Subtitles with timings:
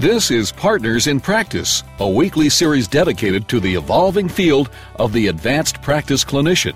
[0.00, 5.26] This is Partners in Practice, a weekly series dedicated to the evolving field of the
[5.26, 6.74] advanced practice clinician.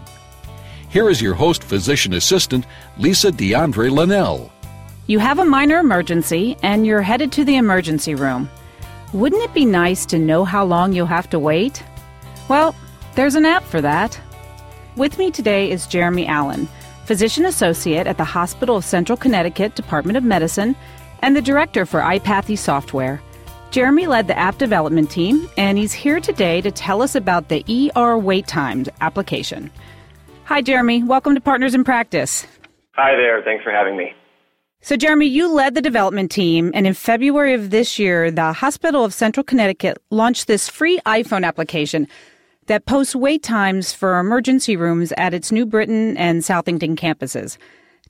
[0.90, 2.66] Here is your host, physician assistant,
[2.98, 4.52] Lisa DeAndre Linnell.
[5.06, 8.50] You have a minor emergency and you're headed to the emergency room.
[9.14, 11.82] Wouldn't it be nice to know how long you'll have to wait?
[12.48, 12.74] Well,
[13.14, 14.20] there's an app for that.
[14.96, 16.68] With me today is Jeremy Allen,
[17.06, 20.76] physician associate at the Hospital of Central Connecticut Department of Medicine
[21.24, 23.18] and the director for iPathy software.
[23.70, 27.64] Jeremy led the app development team, and he's here today to tell us about the
[27.96, 29.70] ER wait times application.
[30.44, 31.02] Hi, Jeremy.
[31.02, 32.46] Welcome to Partners in Practice.
[32.92, 33.42] Hi there.
[33.42, 34.12] Thanks for having me.
[34.82, 39.02] So, Jeremy, you led the development team, and in February of this year, the Hospital
[39.02, 42.06] of Central Connecticut launched this free iPhone application
[42.66, 47.56] that posts wait times for emergency rooms at its New Britain and Southington campuses.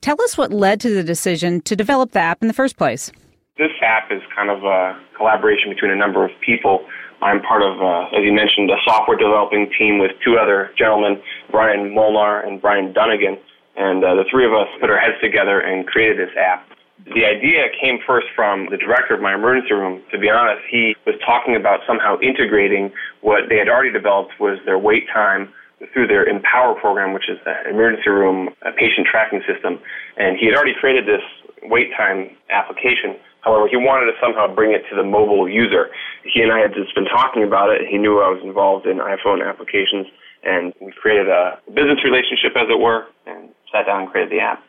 [0.05, 3.11] Tell us what led to the decision to develop the app in the first place.
[3.57, 6.85] This app is kind of a collaboration between a number of people.
[7.23, 11.23] I'm part of, uh, as you mentioned, a software developing team with two other gentlemen,
[11.51, 13.39] Brian Molnar and Brian Dunnigan.
[13.77, 16.69] And uh, the three of us put our heads together and created this app.
[17.07, 20.03] The idea came first from the director of my emergency room.
[20.13, 24.59] To be honest, he was talking about somehow integrating what they had already developed was
[24.67, 25.49] their wait time
[25.93, 29.81] through their Empower program, which is an emergency room patient tracking system.
[30.17, 31.23] And he had already created this
[31.65, 33.17] wait time application.
[33.41, 35.93] However, he wanted to somehow bring it to the mobile user.
[36.25, 37.83] He and I had just been talking about it.
[37.89, 40.07] He knew I was involved in iPhone applications,
[40.43, 44.41] and we created a business relationship, as it were, and sat down and created the
[44.41, 44.65] app.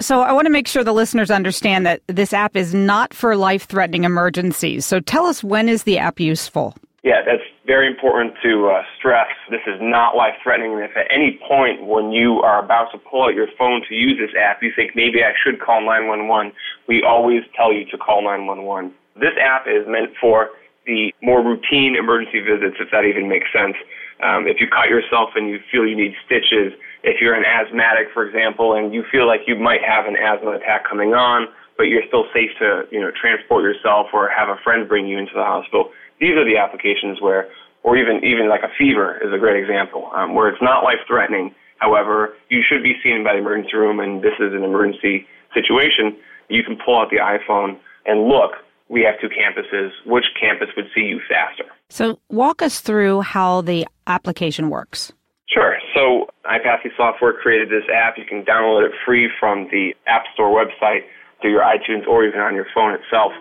[0.00, 3.36] So, I want to make sure the listeners understand that this app is not for
[3.36, 4.86] life threatening emergencies.
[4.86, 6.74] So, tell us when is the app useful?
[7.02, 9.32] Yeah, that's very important to uh, stress.
[9.48, 10.72] This is not life threatening.
[10.84, 14.20] If at any point when you are about to pull out your phone to use
[14.20, 16.52] this app, you think maybe I should call 911,
[16.88, 18.92] we always tell you to call 911.
[19.16, 20.50] This app is meant for
[20.84, 23.76] the more routine emergency visits, if that even makes sense.
[24.20, 28.12] Um, if you cut yourself and you feel you need stitches, if you're an asthmatic,
[28.12, 31.48] for example, and you feel like you might have an asthma attack coming on,
[31.78, 35.16] but you're still safe to, you know, transport yourself or have a friend bring you
[35.16, 37.48] into the hospital these are the applications where,
[37.82, 41.00] or even even like a fever is a great example, um, where it's not life
[41.08, 41.54] threatening.
[41.78, 46.16] However, you should be seen by the emergency room, and this is an emergency situation.
[46.48, 48.52] You can pull out the iPhone and look.
[48.88, 49.90] We have two campuses.
[50.04, 51.64] Which campus would see you faster?
[51.88, 55.12] So, walk us through how the application works.
[55.48, 55.78] Sure.
[55.94, 58.18] So, iPathy Software created this app.
[58.18, 61.02] You can download it free from the App Store website
[61.40, 63.32] through your iTunes or even on your phone itself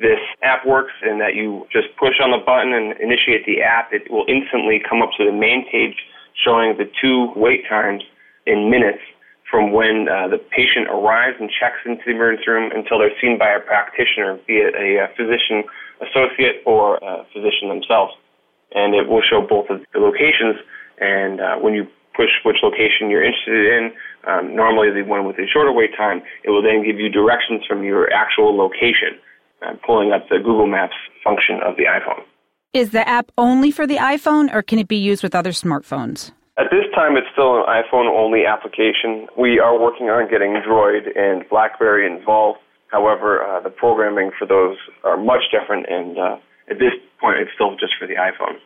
[0.00, 3.92] this app works in that you just push on the button and initiate the app.
[3.92, 5.96] It will instantly come up to the main page
[6.38, 8.02] showing the two wait times
[8.46, 9.02] in minutes
[9.50, 13.38] from when uh, the patient arrives and checks into the emergency room until they're seen
[13.38, 15.64] by a practitioner, be it a, a physician
[16.04, 18.12] associate or a physician themselves.
[18.74, 20.60] And it will show both of the locations.
[21.00, 23.92] And uh, when you push which location you're interested in,
[24.28, 27.64] um, normally the one with the shorter wait time, it will then give you directions
[27.66, 29.16] from your actual location
[29.66, 32.22] uh, pulling up the Google Maps function of the iPhone.
[32.74, 36.32] Is the app only for the iPhone or can it be used with other smartphones?
[36.58, 39.28] At this time, it's still an iPhone only application.
[39.38, 42.58] We are working on getting Droid and Blackberry involved.
[42.88, 46.36] However, uh, the programming for those are much different, and uh,
[46.68, 48.58] at this point, it's still just for the iPhone.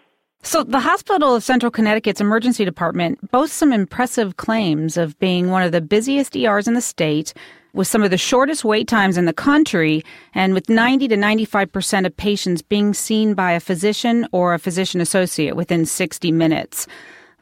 [0.42, 5.62] So, the Hospital of Central Connecticut's emergency department boasts some impressive claims of being one
[5.62, 7.34] of the busiest ERs in the state,
[7.72, 12.06] with some of the shortest wait times in the country and with 90 to 95%
[12.06, 16.86] of patients being seen by a physician or a physician associate within 60 minutes.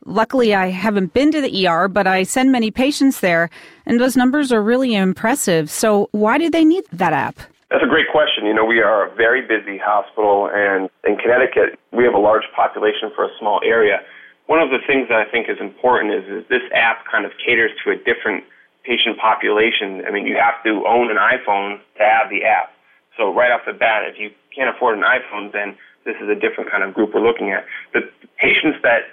[0.07, 3.51] Luckily, I haven't been to the ER, but I send many patients there,
[3.85, 5.69] and those numbers are really impressive.
[5.69, 7.39] So, why do they need that app?
[7.71, 8.47] That's a great question.
[8.47, 12.45] You know, we are a very busy hospital, and in Connecticut, we have a large
[12.57, 14.01] population for a small area.
[14.47, 17.33] One of the things that I think is important is, is this app kind of
[17.45, 18.43] caters to a different
[18.85, 22.73] patient population, I mean, you have to own an iPhone to have the app.
[23.17, 26.34] So right off the bat, if you can't afford an iPhone, then this is a
[26.34, 27.65] different kind of group we're looking at.
[27.93, 28.09] The
[28.39, 29.13] patients that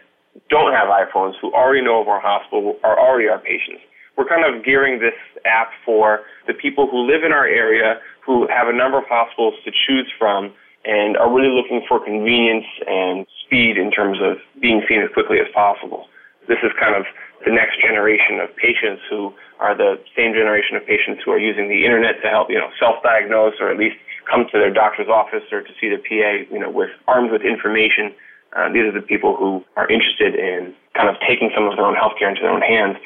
[0.50, 3.81] don't have iPhones, who already know of our hospital, are already our patients.
[4.18, 8.47] We're kind of gearing this app for the people who live in our area, who
[8.47, 10.53] have a number of hospitals to choose from,
[10.86, 15.39] and are really looking for convenience and speed in terms of being seen as quickly
[15.39, 16.07] as possible.
[16.47, 17.05] This is kind of
[17.45, 21.69] the next generation of patients who are the same generation of patients who are using
[21.69, 23.95] the internet to help, you know, self-diagnose or at least
[24.29, 27.44] come to their doctor's office or to see the PA, you know, with armed with
[27.44, 28.11] information.
[28.55, 31.85] Uh, these are the people who are interested in kind of taking some of their
[31.85, 32.97] own healthcare into their own hands.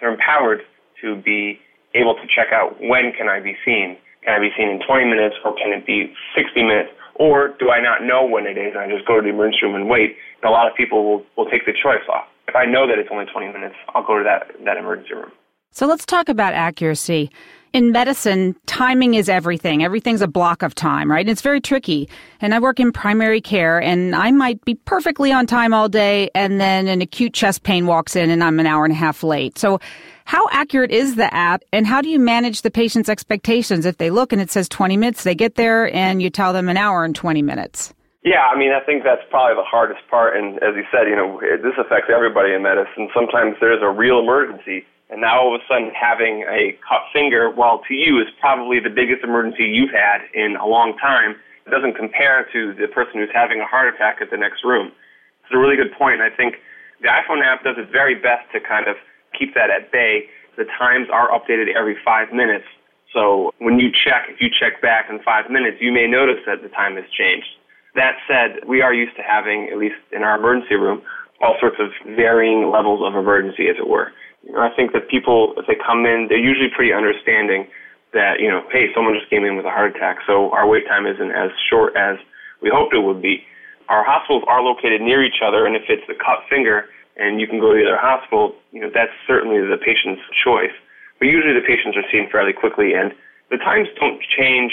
[0.00, 0.62] They're empowered
[1.02, 1.58] to be
[1.94, 3.96] able to check out when can I be seen.
[4.22, 7.70] Can I be seen in 20 minutes or can it be 60 minutes Or do
[7.70, 9.88] I not know when it is and I just go to the emergency room and
[9.88, 10.16] wait?
[10.40, 12.29] And a lot of people will, will take the choice off.
[12.50, 15.30] If I know that it's only 20 minutes, I'll go to that, that emergency room.
[15.70, 17.30] So let's talk about accuracy.
[17.72, 19.84] In medicine, timing is everything.
[19.84, 21.20] Everything's a block of time, right?
[21.20, 22.08] And it's very tricky.
[22.40, 26.28] And I work in primary care and I might be perfectly on time all day
[26.34, 29.22] and then an acute chest pain walks in and I'm an hour and a half
[29.22, 29.56] late.
[29.56, 29.78] So
[30.24, 34.10] how accurate is the app and how do you manage the patient's expectations if they
[34.10, 37.04] look and it says 20 minutes, they get there and you tell them an hour
[37.04, 37.94] and 20 minutes?
[38.22, 40.36] Yeah, I mean, I think that's probably the hardest part.
[40.36, 43.08] And as you said, you know, this affects everybody in medicine.
[43.14, 47.50] Sometimes there's a real emergency and now all of a sudden having a cut finger,
[47.50, 51.34] while to you is probably the biggest emergency you've had in a long time,
[51.66, 54.94] it doesn't compare to the person who's having a heart attack at the next room.
[55.42, 56.22] It's a really good point.
[56.22, 56.62] And I think
[57.02, 58.94] the iPhone app does its very best to kind of
[59.34, 60.30] keep that at bay.
[60.56, 62.66] The times are updated every five minutes.
[63.12, 66.62] So when you check, if you check back in five minutes, you may notice that
[66.62, 67.50] the time has changed.
[67.94, 71.02] That said, we are used to having, at least in our emergency room,
[71.40, 74.12] all sorts of varying levels of emergency, as it were.
[74.44, 77.66] You know, I think that people, if they come in, they're usually pretty understanding
[78.12, 80.86] that, you know, hey, someone just came in with a heart attack, so our wait
[80.86, 82.16] time isn't as short as
[82.62, 83.42] we hoped it would be.
[83.88, 87.46] Our hospitals are located near each other, and if it's a cut finger and you
[87.46, 90.72] can go to the other hospital, you know, that's certainly the patient's choice.
[91.18, 93.12] But usually the patients are seen fairly quickly, and
[93.50, 94.72] the times don't change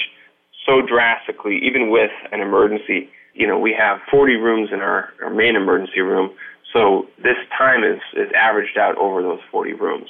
[0.68, 3.10] so drastically, even with an emergency.
[3.34, 6.32] You know, we have 40 rooms in our, our main emergency room,
[6.74, 10.10] so this time is, is averaged out over those 40 rooms.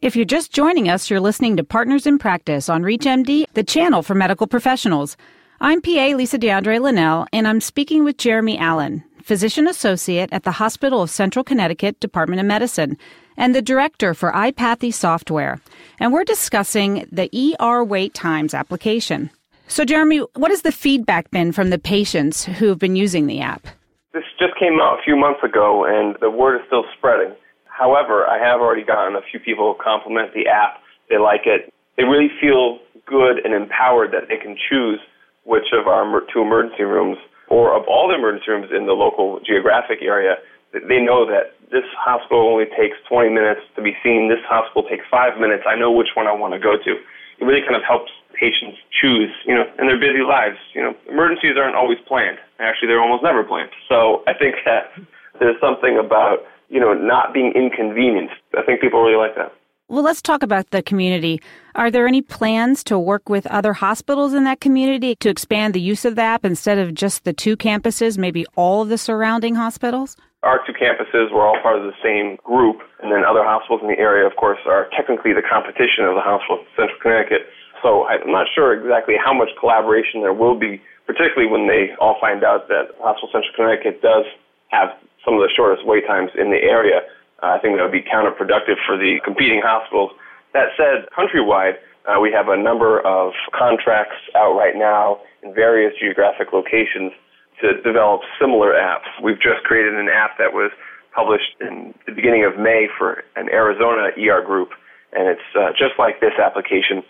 [0.00, 4.02] If you're just joining us, you're listening to Partners in Practice on ReachMD, the channel
[4.02, 5.16] for medical professionals.
[5.60, 10.52] I'm PA Lisa DeAndre Linnell, and I'm speaking with Jeremy Allen, physician associate at the
[10.52, 12.96] Hospital of Central Connecticut Department of Medicine,
[13.36, 15.60] and the director for iPathy software.
[15.98, 19.30] And we're discussing the ER wait times application.
[19.68, 23.68] So, Jeremy, what has the feedback been from the patients who've been using the app?
[24.14, 27.36] This just came out a few months ago, and the word is still spreading.
[27.68, 30.80] However, I have already gotten a few people compliment the app.
[31.10, 31.68] They like it.
[31.98, 35.00] They really feel good and empowered that they can choose
[35.44, 36.00] which of our
[36.32, 37.18] two emergency rooms
[37.52, 40.36] or of all the emergency rooms in the local geographic area.
[40.72, 44.32] They know that this hospital only takes 20 minutes to be seen.
[44.32, 45.64] This hospital takes five minutes.
[45.68, 46.92] I know which one I want to go to.
[47.40, 50.56] It really kind of helps patients choose, you know, in their busy lives.
[50.74, 52.38] You know, emergencies aren't always planned.
[52.58, 53.70] Actually, they're almost never planned.
[53.88, 54.92] So I think that
[55.40, 56.38] there's something about,
[56.68, 58.34] you know, not being inconvenienced.
[58.56, 59.52] I think people really like that.
[59.90, 61.40] Well, let's talk about the community.
[61.74, 65.80] Are there any plans to work with other hospitals in that community to expand the
[65.80, 69.54] use of the app instead of just the two campuses, maybe all of the surrounding
[69.54, 70.14] hospitals?
[70.42, 73.88] Our two campuses were all part of the same group, and then other hospitals in
[73.88, 77.48] the area, of course, are technically the competition of the hospital in Central Connecticut.
[77.82, 82.16] So I'm not sure exactly how much collaboration there will be, particularly when they all
[82.20, 84.24] find out that Hospital Central Connecticut does
[84.68, 84.90] have
[85.24, 87.02] some of the shortest wait times in the area.
[87.42, 90.10] Uh, I think that would be counterproductive for the competing hospitals.
[90.54, 91.78] That said, countrywide,
[92.08, 97.12] uh, we have a number of contracts out right now in various geographic locations
[97.60, 99.06] to develop similar apps.
[99.22, 100.70] We've just created an app that was
[101.14, 104.70] published in the beginning of May for an Arizona ER group,
[105.12, 107.02] and it's uh, just like this application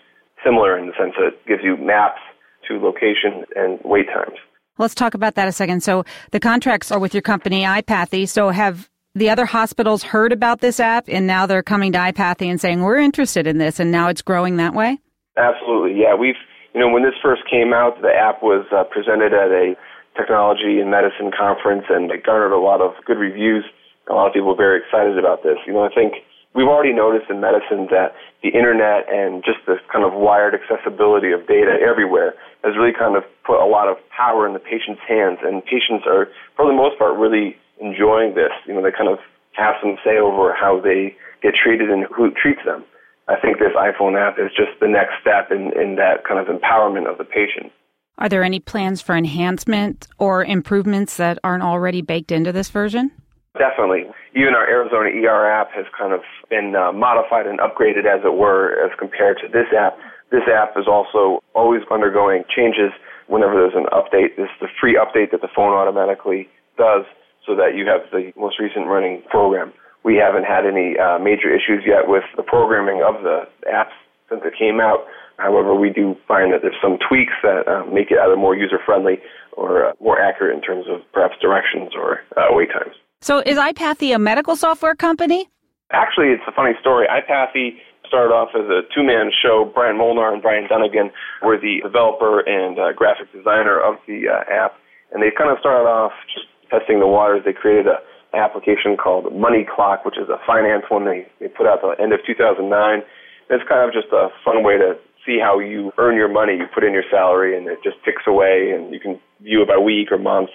[0.43, 2.21] similar in the sense that it gives you maps
[2.67, 4.37] to location and wait times.
[4.77, 5.83] Let's talk about that a second.
[5.83, 8.27] So the contracts are with your company, iPathy.
[8.27, 12.47] So have the other hospitals heard about this app and now they're coming to iPathy
[12.47, 14.97] and saying, we're interested in this and now it's growing that way?
[15.37, 15.99] Absolutely.
[15.99, 16.15] Yeah.
[16.15, 16.39] We've,
[16.73, 19.75] you know, when this first came out, the app was uh, presented at a
[20.15, 23.65] technology and medicine conference and it garnered a lot of good reviews.
[24.09, 25.57] A lot of people were very excited about this.
[25.67, 26.13] You know, I think
[26.55, 31.31] we've already noticed in medicine that the internet and just this kind of wired accessibility
[31.31, 35.01] of data everywhere has really kind of put a lot of power in the patient's
[35.07, 38.51] hands, and patients are, for the most part, really enjoying this.
[38.65, 39.19] You know, they kind of
[39.53, 42.83] have some say over how they get treated and who treats them.
[43.27, 46.47] I think this iPhone app is just the next step in, in that kind of
[46.47, 47.71] empowerment of the patient.
[48.17, 53.11] Are there any plans for enhancement or improvements that aren't already baked into this version?
[53.57, 54.05] Definitely.
[54.35, 58.37] Even our Arizona ER app has kind of been uh, modified and upgraded, as it
[58.37, 59.97] were, as compared to this app.
[60.29, 62.93] This app is also always undergoing changes
[63.25, 64.37] whenever there's an update.
[64.37, 67.05] This is the free update that the phone automatically does
[67.45, 69.73] so that you have the most recent running program.
[70.05, 73.97] We haven't had any uh, major issues yet with the programming of the apps
[74.29, 75.09] since it came out.
[75.37, 78.77] However, we do find that there's some tweaks that uh, make it either more user
[78.85, 79.17] friendly
[79.53, 82.93] or uh, more accurate in terms of perhaps directions or uh, wait times.
[83.21, 85.49] So is iPathy a medical software company?
[85.91, 87.07] Actually, it's a funny story.
[87.07, 89.69] iPathy started off as a two-man show.
[89.73, 91.11] Brian Molnar and Brian Dunnigan
[91.43, 94.73] were the developer and uh, graphic designer of the uh, app,
[95.11, 97.41] and they kind of started off just testing the waters.
[97.45, 97.99] They created a
[98.33, 101.97] an application called Money Clock, which is a finance one they, they put out at
[101.97, 103.01] the end of 2009.
[103.49, 104.93] It's kind of just a fun way to
[105.25, 106.53] see how you earn your money.
[106.53, 109.67] You put in your salary and it just ticks away and you can view it
[109.67, 110.49] by week or month.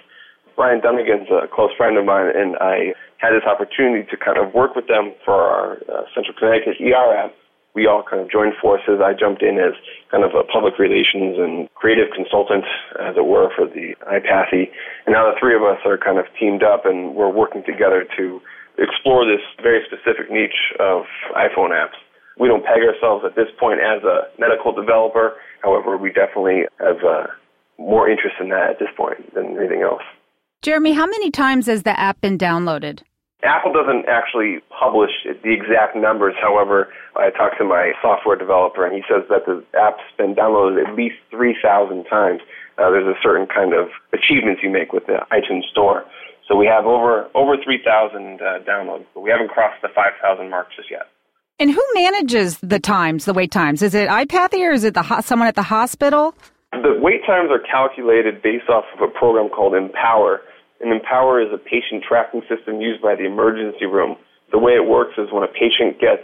[0.55, 4.53] Brian Dunnigan's a close friend of mine and I had this opportunity to kind of
[4.53, 7.33] work with them for our uh, Central Connecticut ER app
[7.75, 9.03] we all kind of joined forces.
[9.03, 9.75] I jumped in as
[10.09, 12.63] kind of a public relations and creative consultant,
[13.03, 14.71] as it were, for the iPathy.
[15.05, 18.07] And now the three of us are kind of teamed up and we're working together
[18.15, 18.41] to
[18.79, 21.03] explore this very specific niche of
[21.35, 21.99] iPhone apps.
[22.39, 25.35] We don't peg ourselves at this point as a medical developer.
[25.61, 27.27] However, we definitely have uh,
[27.77, 30.03] more interest in that at this point than anything else.
[30.65, 33.03] Jeremy, how many times has the app been downloaded?
[33.43, 35.11] Apple doesn't actually publish
[35.43, 36.33] the exact numbers.
[36.41, 40.83] However, I talked to my software developer, and he says that the app's been downloaded
[40.83, 42.41] at least 3,000 times.
[42.79, 46.03] Uh, there's a certain kind of achievements you make with the iTunes Store.
[46.47, 50.69] So we have over over 3,000 uh, downloads, but we haven't crossed the 5,000 mark
[50.75, 51.11] just yet.
[51.59, 53.83] And who manages the times, the wait times?
[53.83, 56.33] Is it iPathy or is it the ho- someone at the hospital?
[56.71, 60.41] The wait times are calculated based off of a program called Empower.
[60.81, 64.17] And Empower is a patient tracking system used by the emergency room.
[64.51, 66.23] The way it works is when a patient gets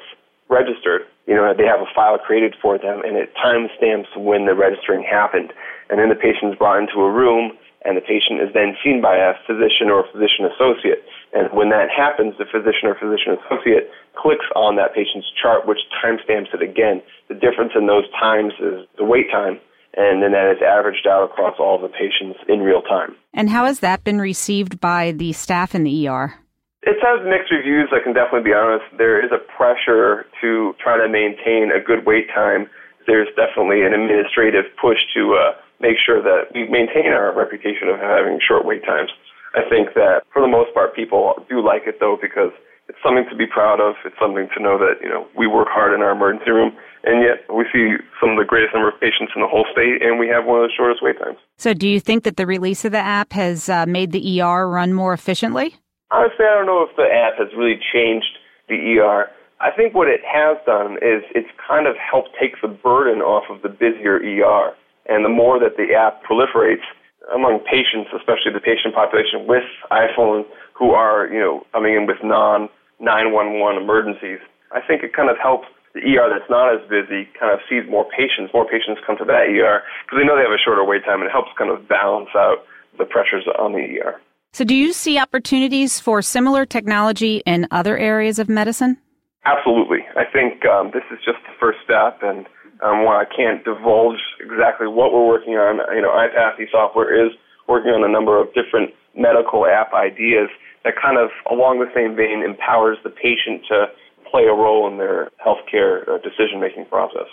[0.49, 4.53] registered, you know, they have a file created for them and it timestamps when the
[4.53, 5.53] registering happened.
[5.89, 9.01] And then the patient is brought into a room and the patient is then seen
[9.01, 11.01] by a physician or a physician associate.
[11.33, 15.79] And when that happens, the physician or physician associate clicks on that patient's chart, which
[16.03, 17.01] timestamps it again.
[17.29, 19.57] The difference in those times is the wait time
[19.95, 23.15] and then that is averaged out across all the patients in real time.
[23.33, 26.35] And how has that been received by the staff in the ER?
[26.83, 28.85] It has mixed reviews, I can definitely be honest.
[28.97, 32.65] There is a pressure to try to maintain a good wait time.
[33.05, 37.99] There's definitely an administrative push to uh, make sure that we maintain our reputation of
[37.99, 39.11] having short wait times.
[39.53, 42.51] I think that for the most part, people do like it though because
[42.89, 43.95] it's something to be proud of.
[44.05, 46.73] It's something to know that, you know, we work hard in our emergency room
[47.03, 50.01] and yet we see some of the greatest number of patients in the whole state,
[50.01, 51.37] and we have one of the shortest wait times.
[51.57, 54.69] So, do you think that the release of the app has uh, made the ER
[54.69, 55.75] run more efficiently?
[56.11, 58.37] Honestly, I don't know if the app has really changed
[58.69, 59.27] the ER.
[59.59, 63.45] I think what it has done is it's kind of helped take the burden off
[63.49, 64.73] of the busier ER.
[65.07, 66.85] And the more that the app proliferates
[67.33, 70.45] among patients, especially the patient population with iPhone
[70.81, 74.41] who are, you know, coming in with non 911 emergencies,
[74.73, 77.85] I think it kind of helps the ER that's not as busy kind of sees
[77.85, 78.49] more patients.
[78.49, 81.21] More patients come to that ER because they know they have a shorter wait time,
[81.21, 82.65] and it helps kind of balance out
[82.97, 84.17] the pressures on the ER.
[84.53, 88.97] So, do you see opportunities for similar technology in other areas of medicine?
[89.45, 90.01] Absolutely.
[90.17, 92.45] I think um, this is just the first step, and
[92.81, 97.31] um, while I can't divulge exactly what we're working on, you know, iPathy software is
[97.67, 100.49] working on a number of different medical app ideas
[100.83, 103.85] that kind of, along the same vein, empowers the patient to
[104.29, 107.27] play a role in their healthcare uh, decision making process.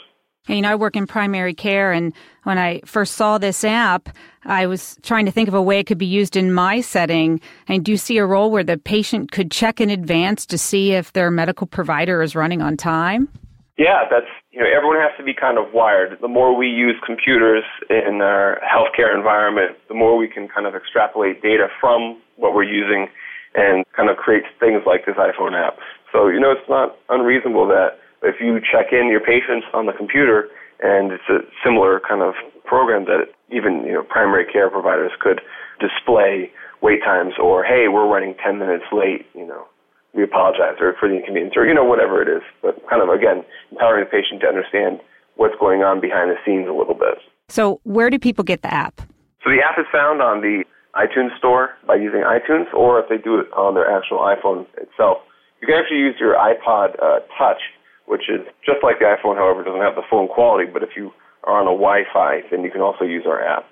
[0.48, 2.14] You know, I work in primary care, and
[2.44, 4.08] when I first saw this app,
[4.44, 7.40] I was trying to think of a way it could be used in my setting.
[7.66, 10.92] And do you see a role where the patient could check in advance to see
[10.92, 13.28] if their medical provider is running on time?
[13.76, 16.18] Yeah, that's, you know, everyone has to be kind of wired.
[16.20, 20.74] The more we use computers in our healthcare environment, the more we can kind of
[20.74, 23.08] extrapolate data from what we're using
[23.54, 25.78] and kind of create things like this iPhone app.
[26.12, 29.92] So, you know, it's not unreasonable that if you check in your patients on the
[29.92, 30.48] computer
[30.80, 35.40] and it's a similar kind of program that even, you know, primary care providers could
[35.80, 36.50] display
[36.82, 39.66] wait times or, hey, we're running 10 minutes late, you know,
[40.14, 42.42] we apologize or for the inconvenience or, you know, whatever it is.
[42.62, 45.00] But kind of, again, empowering the patient to understand
[45.36, 47.18] what's going on behind the scenes a little bit.
[47.48, 49.00] So, where do people get the app?
[49.44, 50.64] So, the app is found on the
[50.94, 55.18] iTunes Store by using iTunes, or if they do it on their actual iPhone itself,
[55.60, 57.60] you can actually use your iPod uh, Touch,
[58.06, 60.70] which is just like the iPhone, however, doesn't have the phone quality.
[60.70, 61.12] But if you
[61.44, 63.66] are on a Wi-Fi, then you can also use our app.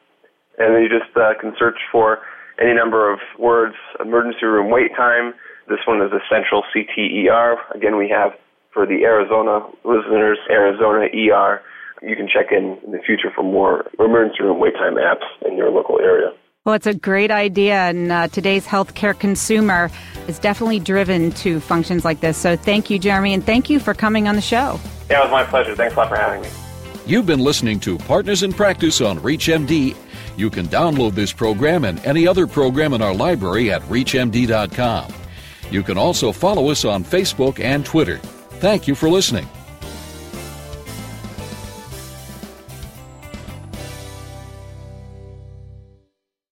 [0.58, 2.20] And then you just uh, can search for
[2.61, 5.35] any number of words, emergency room wait time.
[5.68, 7.56] This one is essential CTER.
[7.75, 8.32] Again, we have
[8.73, 11.61] for the Arizona listeners, Arizona ER.
[12.02, 15.56] You can check in in the future for more emergency room wait time apps in
[15.56, 16.32] your local area.
[16.66, 19.88] Well, it's a great idea, and uh, today's healthcare consumer
[20.26, 22.37] is definitely driven to functions like this.
[22.37, 24.80] So thank you, Jeremy, and thank you for coming on the show.
[25.08, 25.76] Yeah, it was my pleasure.
[25.76, 26.49] Thanks a lot for having me.
[27.06, 29.94] You've been listening to Partners in Practice on ReachMD.
[30.37, 35.12] You can download this program and any other program in our library at ReachMD.com.
[35.70, 38.16] You can also follow us on Facebook and Twitter.
[38.58, 39.49] Thank you for listening.